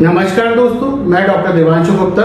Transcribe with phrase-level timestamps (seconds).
[0.00, 2.22] नमस्कार दोस्तों, मैं डॉक्टर देवांशु गुप्ता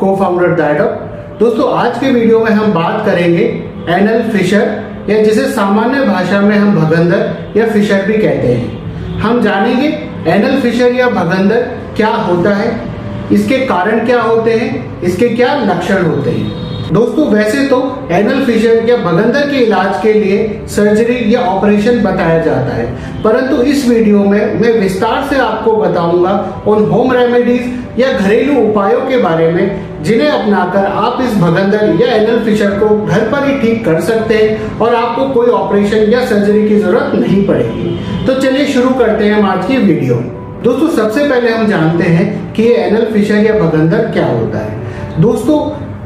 [0.00, 3.42] को फाउंडर डायडॉप दोस्तों, आज के वीडियो में हम बात करेंगे
[3.88, 9.40] एनल फिशर या जिसे सामान्य भाषा में हम भगंदर या फिशर भी कहते हैं। हम
[9.42, 9.88] जानेंगे
[10.32, 11.62] एनल फिशर या भगंदर
[11.96, 12.70] क्या होता है,
[13.32, 17.76] इसके कारण क्या होते हैं, इसके क्या लक्षण होते हैं। दोस्तों, वैसे तो
[18.12, 22.84] एनल फिशर या बगंदर के इलाज के लिए सर्जरी या ऑपरेशन बताया जाता है।
[23.22, 29.00] परंतु इस वीडियो में मैं विस्तार से आपको बताऊँगा उन होम रेमेडीज या घरेलू उपायों
[29.00, 33.58] के बारे में, जिन्हें अपनाकर आप इस भगंदर या एनल फिशर को घर पर ही
[33.60, 38.34] ठीक कर सकते हैं और आपको कोई ऑपरेशन या सर्जरी की ज़रूरत नहीं पड़ेगी। तो
[38.34, 40.14] चलिए शुरू करते हैं हम आज की वीडियो
[40.64, 45.20] दोस्तों, सबसे पहले हम जानते हैं कि ये एनल फिशर या भगंदर क्या होता है।
[45.20, 45.58] दोस्तों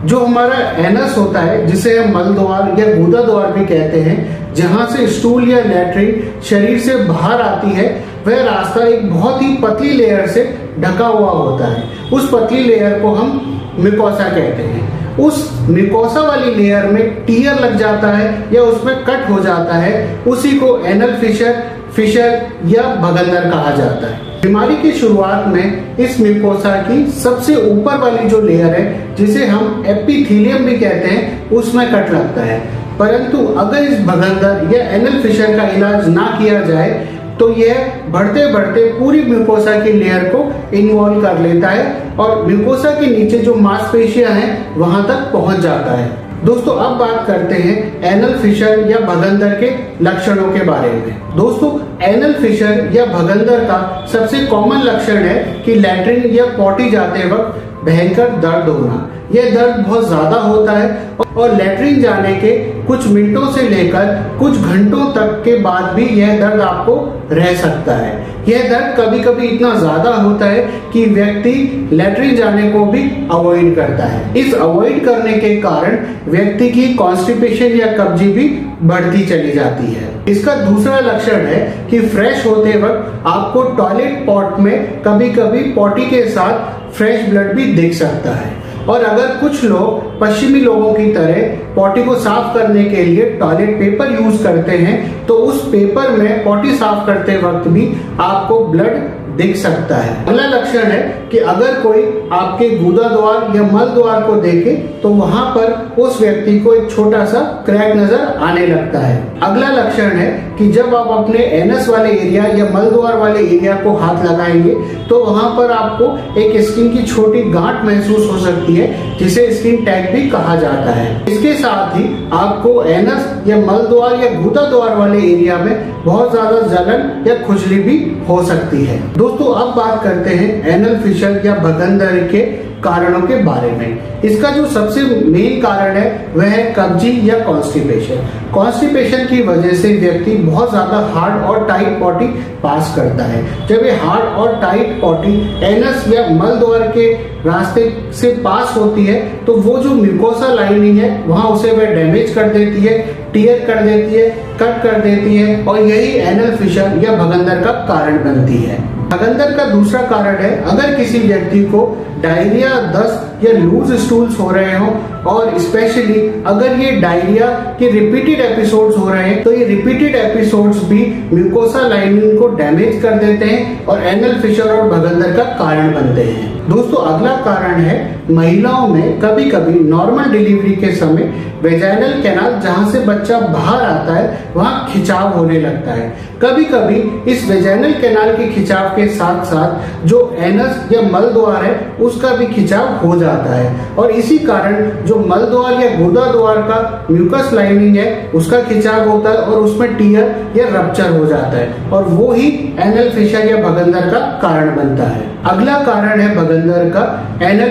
[0.04, 4.54] जो हमारा एनस होता है, जिसे हम मल द्वार या गुदा द्वार भी कहते हैं,
[4.54, 9.54] जहाँ से स्टूल या लेटरिन शरीर से बाहर आती है, वह रास्ता एक बहुत ही
[9.56, 15.16] पतली लेयर से ढका हुआ होता है। उस पतली लेयर को हम मिकोसा कहते हैं।
[15.16, 20.22] उस मिकोसा वाली लेयर में टीयर लग जाता है या उसमें कट हो जाता है,
[20.26, 21.62] उसी को एनल फिशर
[21.96, 27.96] फिशर या भगंदर कहा जाता है। बीमारी की शुरुआत में इस म्यूकोसा की सबसे ऊपर
[27.98, 32.58] वाली जो लेयर है, जिसे हम एपिथीलियम भी कहते हैं, उसमें कट लगता है।
[32.98, 38.46] परंतु अगर इस भगंदर या एनल फिशर का इलाज ना किया जाए तो यह बढ़ते
[38.52, 40.40] बढ़ते पूरी म्यूकोसा की लेयर को
[40.76, 45.92] इन्वॉल्व कर लेता है और म्यूकोसा के नीचे जो मांसपेशियाँ हैं, वहाँ तक पहुँच जाता
[45.92, 46.10] है।
[46.44, 49.70] दोस्तों, अब बात करते हैं एनल फिशर या भगंदर के
[50.04, 51.70] लक्षणों के बारे में। दोस्तों
[52.02, 57.84] एनल फिशर या भगंदर का सबसे कॉमन लक्षण है कि लैट्रिन या पॉटी जाते वक्त
[57.84, 62.50] भयंकर दर्द होना। यह दर्द बहुत ज़्यादा होता है और लेटरिन जाने के
[62.84, 66.96] कुछ मिनटों से लेकर कुछ घंटों तक के बाद भी यह दर्द आपको
[67.32, 68.12] रह सकता है।
[68.48, 70.62] यह दर्द कभी कभी इतना ज़्यादा होता है
[70.92, 71.52] कि व्यक्ति
[71.92, 77.76] लेटरिन जाने को भी अवॉइड करता है। इस अवॉइड करने के कारण व्यक्ति की कॉन्स्टिपेशन
[77.76, 78.48] या कब्जी भी
[78.84, 81.60] बढ़ती चली जाती है। इसका दूसरा लक्षण है
[81.90, 87.52] कि फ्रेश होते वक्त आपको टॉयलेट पॉट में कभी कभी पॉटी के साथ फ्रेश ब्लड
[87.56, 88.58] भी दिख सकता है।
[88.88, 93.78] और अगर कुछ लोग पश्चिमी लोगों की तरह पॉटी को साफ़ करने के लिए टॉयलेट
[93.78, 98.96] पेपर यूज़ करते हैं तो उस पेपर में पॉटी साफ़ करते वक्त भी आपको ब्लड
[99.36, 102.02] दिख सकता है। अगला लक्षण है कि अगर कोई
[102.32, 106.90] आपके गुदा द्वार या मल द्वार को देखे तो वहाँ पर उस व्यक्ति को एक
[106.90, 111.88] छोटा सा क्रैक नज़र आने लगता है। अगला लक्षण है कि जब आप अपने एनस
[111.88, 114.74] वाले एरिया या मल द्वार वाले एरिया को हाथ लगाएँगे
[115.08, 119.84] तो वहाँ पर आपको एक स्किन की छोटी गांठ महसूस हो सकती है, जिसे स्किन
[119.84, 124.68] टैग भी कहा जाता है। इसके साथ ही आपको एनस या मल द्वार या गुदा
[124.70, 127.96] द्वार वाले एरिया में बहुत ज़्यादा जलन या खुजली भी
[128.28, 132.40] हो सकती है। दोस्तों, अब बात करते हैं एनल फिशर या भगंदर के
[132.80, 138.28] कारणों के बारे में। इसका जो सबसे मेन कारण है, वह है कब्जी या कॉन्स्टिपेशन
[138.54, 142.26] कॉन्स्टिपेशन की वजह से व्यक्ति बहुत ज़्यादा हार्ड और टाइट पॉटी
[142.62, 145.34] पास करता है। जब ये हार्ड और टाइट पॉटी
[145.64, 147.12] एनस या मल द्वार के
[147.44, 152.34] रास्ते से पास होती है तो वो जो म्यूकोसा लाइनिंग है, वहाँ उसे वह डैमेज
[152.34, 152.98] कर देती है
[153.32, 154.28] टीयर कर देती है
[154.60, 158.78] कट कर देती है और यही एनल फिशर या भगंदर का कारण बनती है।
[159.10, 161.80] भगंदर का दूसरा कारण है, अगर किसी व्यक्ति को
[162.22, 164.86] डायरिया, दस्त या लूज स्टूल्स हो रहे हो,
[165.26, 167.46] और स्पेशली अगर ये डायरिया
[167.78, 171.00] के रिपीटेड एपिसोड्स हो रहे हैं तो ये रिपीटेड एपिसोड्स भी
[171.32, 176.22] म्यूकोसा लाइनिंग को डैमेज कर देते हैं और एनल फिशर और भगंदर का कारण बनते
[176.22, 177.98] हैं। दोस्तों, अगला कारण है
[178.30, 181.32] महिलाओं में कभी कभी नॉर्मल डिलीवरी के समय
[181.62, 186.94] वेजाइनल कैनाल जहाँ से बच्चा बाहर आता है, वहाँ खिंचाव होने लगता है। कभी कभी
[187.32, 192.28] इस वेजाइनल कैनाल के खिंचाव के साथ साथ जो एनस या मल द्वार है, उसका
[192.28, 197.06] भी खिंचाव हो जाता है। और इसी कारण जो मल द्वार या गोदा द्वार का
[197.10, 201.90] म्यूकस लाइनिंग है, उसका खिंचाव होता है और उसमें टीयर या रप्चर हो जाता है।
[201.92, 206.84] और वो ही एनल फिशर या भगंदर का कारण बनता है। अगला कारण है भगंदर
[206.84, 207.02] का
[207.42, 207.70] एनल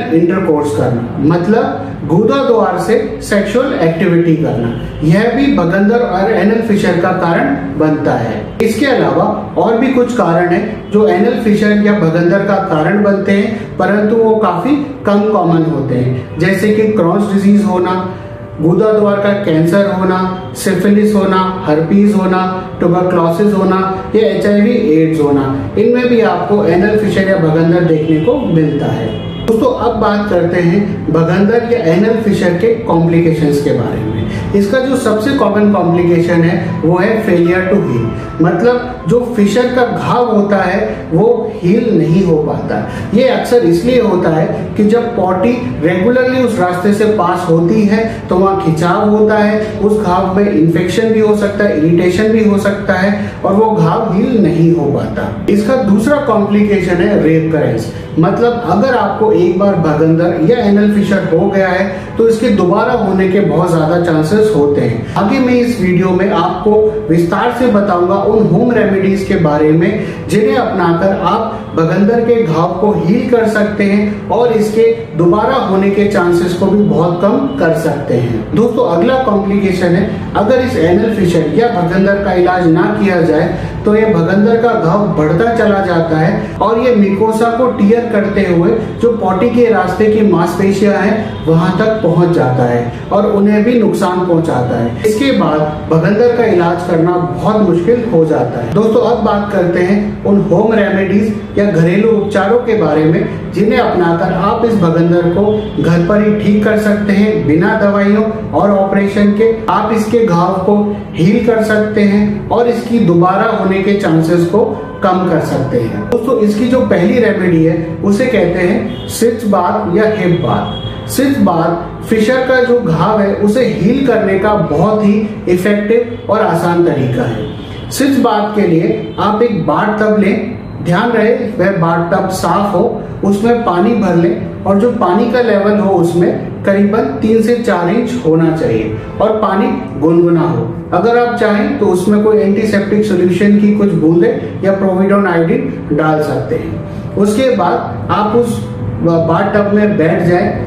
[0.49, 4.69] इंटरकोर्स करना। मतलब गुदा द्वार से सेक्सुअल एक्टिविटी करना।
[5.03, 9.25] यह भी भगंदर और एनल फिशर का कारण बनता है। इसके अलावा
[9.57, 10.61] और भी कुछ कारण है
[10.91, 14.75] जो एनल फिशर या भगंदर का कारण बनते हैं, परंतु वो काफ़ी
[15.05, 18.15] कम कॉमन होते हैं। जैसे कि क्रॉस डिज़ीज़ होना
[18.61, 20.17] गुदा द्वार का कैंसर होना
[20.55, 22.41] सिफिलिस होना हर्पीज होना
[22.79, 23.77] टुबरक्लोसिस होना,
[24.15, 29.28] या एच एड्स होना। इनमें भी आपको एनल फिशर या बगंदर देखने को मिलता है।
[29.49, 34.79] दोस्तों, अब बात करते हैं भगंदर या एनल फिशर के कॉम्प्लिकेशंस के बारे में। इसका
[34.79, 38.07] जो सबसे कॉमन कॉम्प्लिकेशन है, वो है फेलियर टू हील
[38.41, 42.77] मतलब जो फिशर का घाव होता है, वो हील नहीं हो पाता।
[43.13, 44.45] ये अक्सर इसलिए होता है
[44.77, 45.51] कि जब पॉटी
[45.83, 50.51] रेगुलरली उस रास्ते से पास होती है तो वहाँ खिंचाव होता है, उस घाव में
[50.51, 54.71] इन्फेक्शन भी हो सकता है इरिटेशन भी हो सकता है, और वो घाव हील नहीं
[54.75, 60.57] हो पाता। इसका दूसरा कॉम्प्लिकेशन है रेप करेंस मतलब अगर आपको एक बार भगंदर या
[60.59, 61.87] एनल फिशर हो गया है
[62.17, 66.29] तो इसके दोबारा होने के बहुत ज़्यादा चांसेस होते हैं। आगे मैं इस वीडियो में
[66.31, 66.71] आपको
[67.09, 72.73] विस्तार से बताऊँगा उन होम रेमेडीज के बारे में, जिन्हें अपनाकर आप बगंदर के घाव
[72.81, 74.83] को हील कर सकते हैं और इसके
[75.17, 80.33] दोबारा होने के चांसेस को भी बहुत कम कर सकते हैं। दोस्तों, अगला कॉम्प्लिकेशन है,
[80.35, 83.47] अगर इस एनल फिशर या भगंदर का इलाज ना किया जाए
[83.85, 88.45] तो ये भगंदर का घाव बढ़ता चला जाता है और ये मिकोसा को टीयर करते
[88.45, 88.71] हुए
[89.01, 92.81] जो पॉटी के रास्ते की मांसपेशियाँ हैं, वहाँ तक पहुँच जाता है
[93.11, 95.59] और उन्हें भी नुकसान पहुंचाता है। इसके बाद
[95.91, 100.41] भगंदर का इलाज करना बहुत मुश्किल हो जाता है। दोस्तों, अब बात करते हैं उन
[100.51, 105.51] होम रेमेडीज या घरेलू उपचारों के बारे में, जिन्हें अपनाकर आप इस भगंदर को
[105.83, 110.53] घर पर ही ठीक कर सकते हैं बिना दवाइयों और ऑपरेशन के। आप इसके घाव
[110.65, 110.75] को
[111.13, 114.65] हील कर सकते हैं और इसकी दोबारा होने के चांसेस को
[115.03, 119.95] कम कर सकते हैं। दोस्तों, इसकी जो पहली रेमेडी है, उसे कहते हैं सिच बात
[119.97, 125.03] या हिप बात सिच बात फिशर का जो घाव है, उसे हील करने का बहुत
[125.05, 125.13] ही
[125.49, 131.11] इफ़ेक्टिव और आसान तरीका है। सिच बात के लिए आप एक बार तब लें, ध्यान
[131.11, 134.35] रहे, वह बाथ टब साफ़ हो, उसमें पानी भर ले
[134.65, 139.31] और जो पानी का लेवल हो उसमें करीबन तीन से चार इंच होना चाहिए और
[139.41, 139.67] पानी
[139.99, 140.63] गुनगुना हो।
[140.93, 144.29] अगर आप चाहें तो उसमें कोई एंटीसेप्टिक सॉल्यूशन की कुछ बूंदे
[144.63, 148.59] या प्रोविडोन आयोडीन डाल सकते हैं। उसके बाद आप उस
[149.03, 150.65] बाथ टब में बैठ जाए।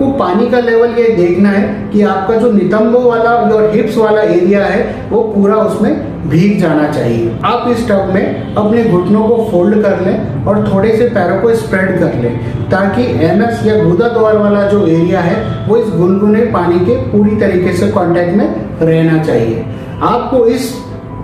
[0.00, 4.20] आपको पानी का लेवल ये देखना है कि आपका जो नितंबों वाला और हिप्स वाला
[4.20, 9.36] एरिया है, वो पूरा उसमें भीग जाना चाहिए। आप इस टब में अपने घुटनों को
[9.50, 12.38] फोल्ड कर लें और थोड़े से पैरों को स्प्रेड कर लें,
[12.70, 17.36] ताकि एनस या गुदा द्वार वाला जो एरिया है, वो इस गुनगुने पानी के पूरी
[17.36, 18.46] तरीके से कांटेक्ट में
[18.82, 19.64] रहना चाहिए।
[20.02, 20.72] आपको इस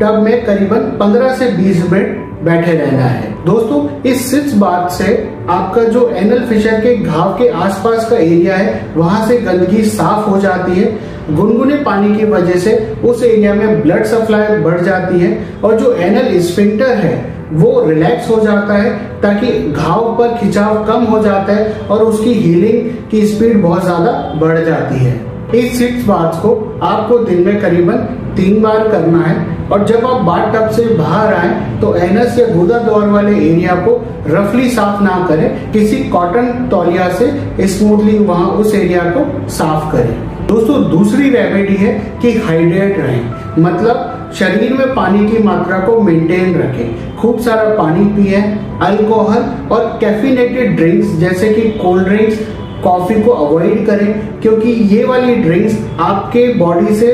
[0.02, 5.06] टब में करीबन 15 से 20 मिनट बैठे रहना है। दोस्तों, इस सिक्स बात से
[5.50, 10.28] आपका जो एनल फिशर के घाव के आसपास का एरिया है, वहाँ से गंदगी साफ़
[10.30, 10.86] हो जाती है।
[11.30, 15.92] गुनगुने पानी की वजह से उस एरिया में ब्लड सप्लाई बढ़ जाती है और जो
[15.94, 17.14] एनल स्पिंटर है,
[17.52, 18.90] वो रिलैक्स हो जाता है
[19.22, 24.12] ताकि घाव पर खिंचाव कम हो जाता है और उसकी हीलिंग की स्पीड बहुत ज़्यादा
[24.40, 25.14] बढ़ जाती है।
[25.54, 28.06] इस सिक्स बार्स को आपको दिन में करीबन
[28.36, 32.46] तीन बार करना है। और जब आप बाथ टब से बाहर आए तो एनस या
[32.48, 33.94] गुदा दौर वाले एरिया को
[34.28, 40.46] रफली साफ़ ना करें, किसी कॉटन तौलिया से स्मूथली वहाँ उस एरिया को साफ़ करें।
[40.48, 41.92] दोस्तों, दूसरी रेमेडी है
[42.22, 48.04] कि हाइड्रेट रहें। मतलब शरीर में पानी की मात्रा को मेंटेन रखें। खूब सारा पानी
[48.16, 48.42] पिए
[48.82, 49.42] अल्कोहल
[49.72, 52.38] और कैफिनेटेड ड्रिंक्स जैसे कि कोल्ड ड्रिंक्स
[52.82, 57.12] कॉफ़ी को अवॉइड करें, क्योंकि ये वाली ड्रिंक्स आपके बॉडी से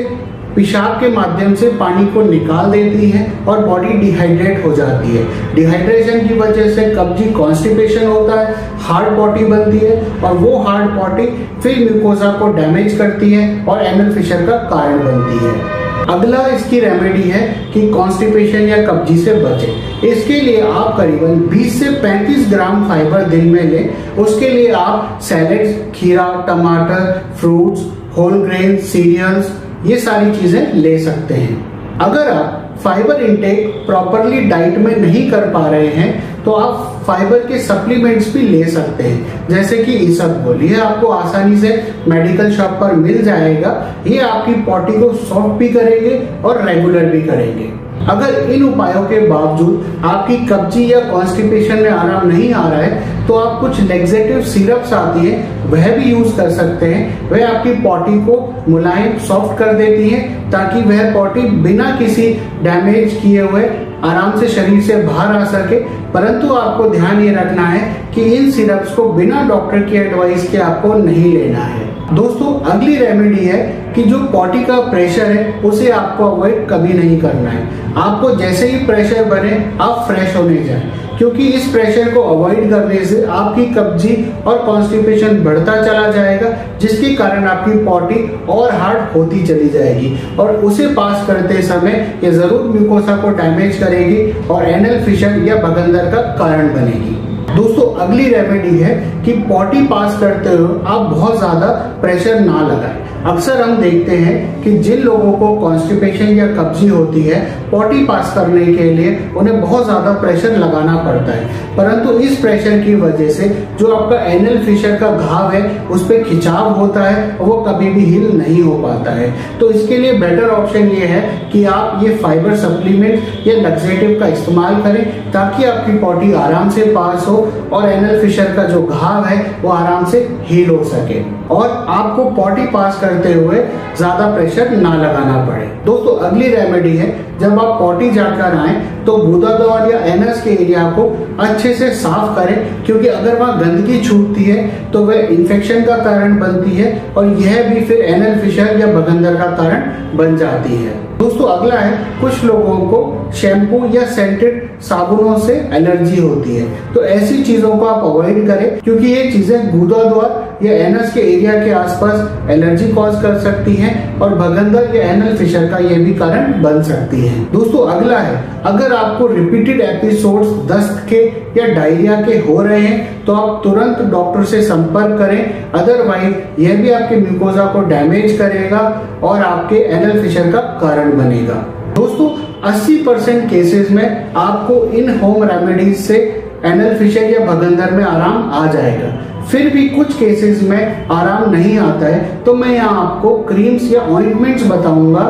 [0.55, 5.55] पेशाब के माध्यम से पानी को निकाल देती है और बॉडी डिहाइड्रेट हो जाती है।
[5.55, 10.91] डिहाइड्रेशन की वजह से कब्जी कॉन्स्टिपेशन होता है हार्ड बॉडी बनती है और वो हार्ड
[10.91, 11.25] बॉडी
[11.63, 16.79] फिर म्यूकोजा को डैमेज करती है और एनल फिशर का कारण बनती है। अगला इसकी
[16.79, 17.41] रेमेडी है
[17.73, 23.23] कि कॉन्स्टिपेशन या कब्जी से बचे। इसके लिए आप करीबन 20 से 35 ग्राम फाइबर
[23.23, 27.85] दिन में लें। उसके लिए आप सैलेड्स खीरा, टमाटर फ्रूट्स
[28.17, 29.51] होल ग्रेन सीरियल्स
[29.85, 35.49] ये सारी चीज़ें ले सकते हैं। अगर आप फाइबर इनटेक प्रॉपरली डाइट में नहीं कर
[35.49, 40.63] पा रहे हैं तो आप फाइबर के सप्लीमेंट्स भी ले सकते हैं। जैसे कि इसबगोल
[40.63, 41.75] ये आपको आसानी से
[42.07, 43.71] मेडिकल शॉप पर मिल जाएगा।
[44.07, 47.71] ये आपकी पॉटी को सॉफ्ट भी करेंगे और रेगुलर भी करेंगे।
[48.05, 53.27] अगर इन उपायों के बावजूद आपकी कब्जी या कॉन्स्टिपेशन में आराम नहीं आ रहा है
[53.27, 57.71] तो आप कुछ लेग्जेटिव सिरप्स आती है वह भी यूज़ कर सकते हैं। वह आपकी
[57.71, 63.63] पॉटी को मुलायम सॉफ्ट कर देती है, ताकि वह पॉटी बिना किसी डैमेज किए हुए
[64.03, 65.79] आराम से शरीर से बाहर आ सके।
[66.13, 70.57] परंतु आपको ध्यान ये रखना है कि इन सिरप्स को बिना डॉक्टर की एडवाइस के
[70.57, 73.57] आपको नहीं लेना है। दोस्तों, अगली रेमेडी है
[73.95, 78.67] कि जो पॉटी का प्रेशर है, उसे आपको अवॉइड कभी नहीं करना है। आपको जैसे
[78.67, 80.91] ही प्रेशर बने, आप फ्रेश होने जाए।
[81.23, 84.15] क्योंकि इस प्रेशर को अवॉइड करने से आपकी कब्जी
[84.47, 86.49] और कॉन्स्टिपेशन बढ़ता चला जाएगा,
[86.81, 88.15] जिसके कारण आपकी पॉटी
[88.49, 93.77] और हार्ड होती चली जाएगी। और उसे पास करते समय ये ज़रूर म्यूकोसा को डैमेज
[93.79, 97.15] करेगी और एनल फिशर या बगंदर का कारण बनेगी।
[97.53, 101.67] दोस्तों, अगली रेमेडी है कि पॉटी पास करते हुए आप बहुत ज़्यादा
[102.01, 107.21] प्रेशर ना लगाएँ। अक्सर हम देखते हैं कि जिन लोगों को कॉन्स्टिपेशन या कब्जी होती
[107.23, 107.39] है
[107.71, 112.79] पॉटी पास करने के लिए उन्हें बहुत ज़्यादा प्रेशर लगाना पड़ता है। परंतु इस प्रेशर
[112.79, 113.47] की वजह से
[113.79, 117.89] जो आपका एनल फिशर का घाव है, उस पर खिंचाव होता है और वो कभी
[117.89, 122.03] भी हिल नहीं हो पाता है। तो इसके लिए बेटर ऑप्शन ये है कि आप
[122.03, 127.37] ये फाइबर सप्लीमेंट या लग्जेटिव का इस्तेमाल करें ताकि आपकी पॉटी आराम से पास हो
[127.73, 131.21] और एनल फिशर का जो घाव है, वो आराम से हील हो सके।
[131.53, 133.57] और आपको पॉटी पास करते हुए
[133.97, 137.07] ज़्यादा प्रेशर ना लगाना पड़े। दोस्तों, अगली रेमेडी है,
[137.39, 138.73] जब आप पॉटी जाकर आए
[139.05, 141.03] तो गुदा द्वार या एनएस के एरिया को
[141.41, 146.37] अच्छे से साफ़ करें, क्योंकि अगर वहाँ गंदगी छूटती है तो वह इन्फेक्शन का कारण
[146.39, 150.93] बनती है और यह भी फिर एनल फिशर या बगंदर का कारण बन जाती है।
[151.23, 157.03] दोस्तों, अगला है, कुछ लोगों को शैम्पू या सेंटेड साबुनों से एलर्जी होती है। तो
[157.05, 161.53] ऐसी चीज़ों को आप अवॉइड करें, क्योंकि ये चीज़ें गुदा द्वार या एनस के एरिया
[161.63, 166.13] के आसपास एलर्जी कॉज कर सकती हैं और भगंदर या एनल फिशर का ये भी
[166.15, 171.21] कारण बन सकती है। दोस्तों, अगला है, अगर आपको रिपीटेड एपिसोड्स दस्त के
[171.57, 176.81] या डायरिया के हो रहे हैं तो आप तुरंत डॉक्टर से संपर्क करें। अदरवाइज़ यह
[176.81, 178.79] भी आपके म्यूकोजा को डैमेज करेगा
[179.23, 181.53] और आपके एनल फिशर का कारण बनेगा।
[181.95, 182.29] दोस्तों
[182.69, 186.17] 80 परसेंट केसेस में आपको इन होम रेमेडीज से
[186.65, 189.07] एनल फिशर या भगंदर में आराम आ जाएगा।
[189.43, 194.01] फिर भी कुछ केसेस में आराम नहीं आता है तो मैं यहाँ आपको क्रीम्स या
[194.01, 195.25] ऑइंटमेंट्स बताऊँगा,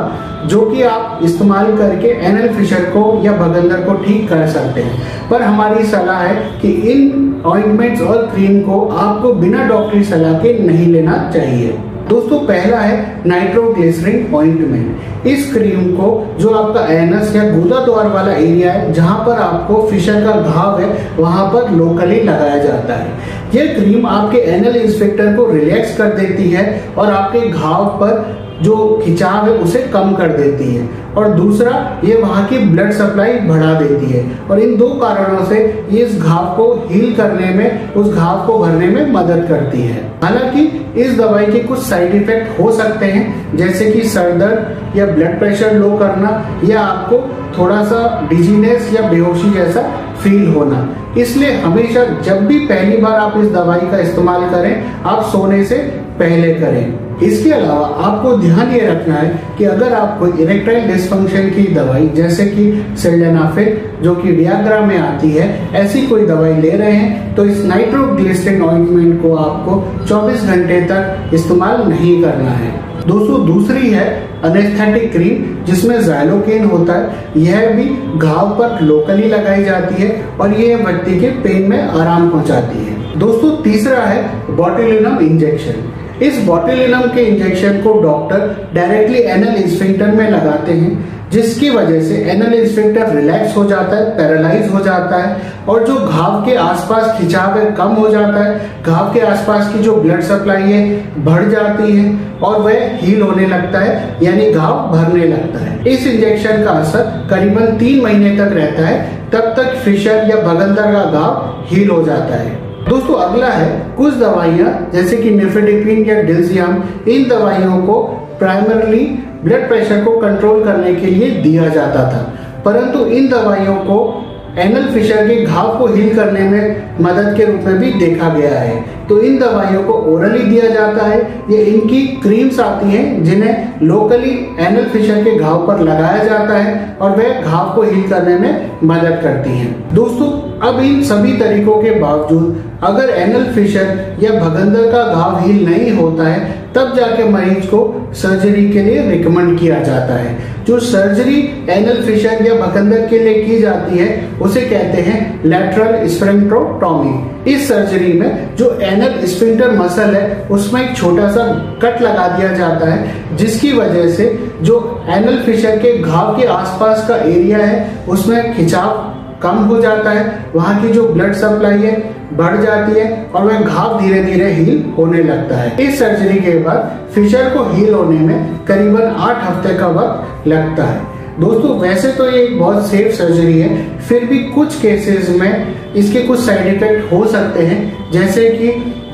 [0.45, 5.29] जो कि आप इस्तेमाल करके एनल फिशर को या भगंदर को ठीक कर सकते हैं।
[5.29, 10.57] पर हमारी सलाह है कि इन ऑइंटमेंट्स और क्रीम को आपको बिना डॉक्टरी सलाह के
[10.59, 11.77] नहीं लेना चाहिए।
[12.13, 18.31] दोस्तों, पहला है नाइट्रोग्लिसरीन ऑइंटमेंट इस क्रीम को, जो आपका एनस या गुदा द्वार वाला
[18.31, 23.07] एरिया है, जहाँ पर आपको फिशर का घाव है, वहाँ पर लोकली लगाया जाता है।
[23.55, 26.65] यह क्रीम आपके एनल इंस्पेक्टर को रिलैक्स कर देती है
[26.97, 32.15] और आपके घाव पर जो खिंचाव है उसे कम कर देती है। और दूसरा, ये
[32.15, 36.45] वहाँ की ब्लड सप्लाई बढ़ा देती है। और इन दो कारणों से ये इस घाव
[36.45, 41.45] को हील करने में, उस घाव को भरने में मदद करती है। हालाँकि इस दवाई
[41.45, 45.97] के कुछ साइड इफ़ेक्ट हो सकते हैं, जैसे कि सर दर्द या ब्लड प्रेशर लो
[45.97, 49.81] करना, या आपको थोड़ा सा डिजीनेस या बेहोशी जैसा
[50.23, 55.23] फील होना। इसलिए हमेशा जब भी पहली बार आप इस दवाई का इस्तेमाल करें, आप
[55.23, 55.75] सोने से
[56.19, 61.49] पहले करें। इसके अलावा आपको ध्यान ये रखना है कि अगर आप कोई इरेक्टाइल डिस्फंक्शन
[61.49, 66.69] की दवाई, जैसे कि सेल्डेनाफिल जो कि वियाग्रा में आती है, ऐसी कोई दवाई ले
[66.69, 72.71] रहे हैं तो इस नाइट्रोग्लिसरिन ऑइंटमेंट को आपको 24 घंटे तक इस्तेमाल नहीं करना है।
[73.07, 74.05] दोस्तों, दूसरी है
[74.43, 77.85] अनेस्थेटिक क्रीम जिसमें जाइलोकेन होता है। यह भी
[78.19, 83.19] घाव पर लोकली लगाई जाती है और यह व्यक्ति के पेन में आराम पहुंचाती है।
[83.19, 85.81] दोस्तों, तीसरा है बॉटिलिनम इंजेक्शन
[86.21, 92.15] इस बॉटिलिनम के इंजेक्शन को डॉक्टर डायरेक्टली एनल इंस्फिंक्टर में लगाते हैं, जिसकी वजह से
[92.31, 97.17] एनल इंस्फिंक्टर रिलैक्स हो जाता है पैरालाइज हो जाता है, और जो घाव के आसपास
[97.17, 101.49] खिंचाव है कम हो जाता है। घाव के आसपास की जो ब्लड सप्लाई है बढ़
[101.49, 106.63] जाती है और वह हील होने लगता है, यानी घाव भरने लगता है। इस इंजेक्शन
[106.63, 111.65] का असर करीबन तीन महीने तक रहता है, तब तक फिशर या बगंदर का घाव
[111.67, 117.27] हील हो जाता है। दोस्तों, अगला है कुछ दवाइयाँ, जैसे कि नेफेडिक्रीन या डिल्जियम इन
[117.29, 118.01] दवाइयों को
[118.39, 118.99] प्राइमरली
[119.43, 122.33] ब्लड प्रेशर को कंट्रोल करने के लिए दिया जाता था।
[122.65, 124.25] परंतु इन दवाइयों को
[124.57, 128.59] एनल फिशर के घाव को हील करने में मदद के रूप में भी देखा गया
[128.59, 131.17] है। तो इन दवाइयों को ओरली दिया जाता है।
[131.49, 136.97] ये इनकी क्रीम्स आती हैं, जिन्हें लोकली एनल फिशर के घाव पर लगाया जाता है
[137.01, 140.29] और वह घाव को हील करने में मदद करती हैं। दोस्तों,
[140.69, 145.91] अब इन सभी तरीकों के बावजूद अगर एनल फिशर या भगंदर का घाव हील नहीं
[145.91, 146.39] होता है,
[146.75, 151.39] तब जाके मरीज़ को सर्जरी के लिए रिकमेंड किया जाता है। जो सर्जरी
[151.69, 157.67] एनल फिशर या बकंदर के लिए की जाती है, उसे कहते हैं लेटरल स्प्रेंट्रोटॉमी इस
[157.67, 161.47] सर्जरी में जो एनल स्प्रिंटर मसल है, उसमें एक छोटा सा
[161.81, 164.27] कट लगा दिया जाता है, जिसकी वजह से
[164.61, 164.77] जो
[165.09, 169.11] एनल फिशर के घाव के आसपास का एरिया है, उसमें खिंचाव
[169.43, 171.95] कम हो जाता है, वहाँ की जो ब्लड सप्लाई है,
[172.33, 176.57] बढ़ जाती है और वह घाव धीरे धीरे हील होने लगता है। इस सर्जरी के
[176.59, 182.11] बाद फिशर को हील होने में करीबन आठ हफ़्ते का वक्त लगता है। दोस्तों, वैसे
[182.11, 187.11] तो ये बहुत सेफ़ सर्जरी है, फिर भी कुछ केसेस में इसके कुछ साइड इफ़ेक्ट
[187.13, 188.69] हो सकते हैं, जैसे कि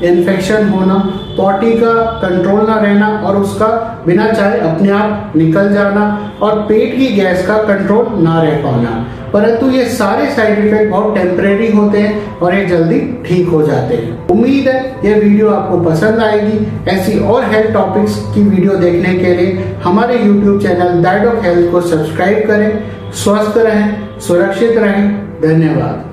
[0.06, 0.96] इन्फेक्शन होना
[1.40, 1.92] पॉटी का
[2.22, 3.66] कंट्रोल ना रहना और उसका
[4.06, 6.02] बिना चाहे अपने आप निकल जाना
[6.42, 8.90] और पेट की गैस का कंट्रोल ना रह पाना।
[9.32, 13.96] परंतु ये सारे साइड इफ़ेक्ट बहुत टेम्परेरी होते हैं और ये जल्दी ठीक हो जाते
[13.96, 19.14] हैं। उम्मीद है ये वीडियो आपको पसंद आएगी। ऐसी और हेल्थ टॉपिक्स की वीडियो देखने
[19.14, 22.70] के लिए हमारे YouTube channel that of health को सब्सक्राइब करें,
[23.14, 25.08] स्वस्थ रहें, सुरक्षित रहें।
[25.42, 26.04] धन्यवाद।